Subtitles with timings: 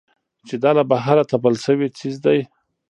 [0.47, 2.39] چې دا له بهره تپل شوى څيز دى.